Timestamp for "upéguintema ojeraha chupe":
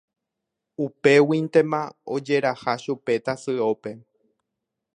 0.85-3.13